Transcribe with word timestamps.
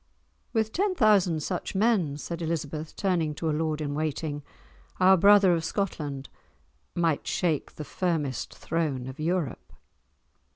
"With 0.51 0.71
ten 0.73 0.95
thousand 0.95 1.43
such 1.43 1.75
men," 1.75 2.17
said 2.17 2.41
Elizabeth, 2.41 2.95
turning 2.95 3.35
to 3.35 3.51
a 3.51 3.51
lord 3.51 3.81
in 3.81 3.93
waiting, 3.93 4.41
"our 4.99 5.15
brother 5.15 5.53
of 5.53 5.63
Scotland 5.63 6.27
might 6.95 7.27
shake 7.27 7.75
the 7.75 7.85
firmest 7.85 8.51
throne 8.55 9.05
of 9.05 9.19
Europe." 9.19 9.73